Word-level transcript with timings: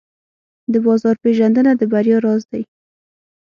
د 0.71 0.73
بازار 0.85 1.15
پېژندنه 1.23 1.71
د 1.75 1.81
بریا 1.91 2.17
راز 2.25 2.41
دی. 2.51 2.63